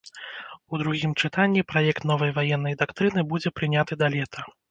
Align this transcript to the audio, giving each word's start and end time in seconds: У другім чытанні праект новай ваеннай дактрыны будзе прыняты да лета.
У 0.75 0.79
другім 0.81 1.11
чытанні 1.25 1.63
праект 1.73 2.07
новай 2.13 2.33
ваеннай 2.39 2.79
дактрыны 2.81 3.21
будзе 3.35 3.49
прыняты 3.61 3.93
да 4.03 4.07
лета. 4.17 4.51